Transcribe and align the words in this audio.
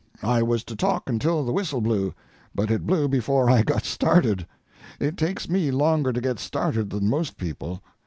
I 0.23 0.41
was 0.41 0.63
to 0.63 0.75
talk 0.75 1.07
until 1.07 1.45
the 1.45 1.51
whistle 1.51 1.79
blew, 1.79 2.15
but 2.55 2.71
it 2.71 2.87
blew 2.87 3.07
before 3.07 3.51
I 3.51 3.61
got 3.61 3.85
started. 3.85 4.47
It 4.99 5.15
takes 5.15 5.47
me 5.47 5.69
longer 5.69 6.11
to 6.11 6.19
get 6.19 6.39
started 6.39 6.89
than 6.89 7.07
most 7.07 7.37
people. 7.37 7.83